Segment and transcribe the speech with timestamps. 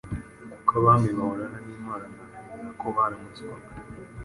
[0.51, 2.05] kuko Abami bahorana n'Imana.
[2.45, 3.67] Ni nako baramutswaga,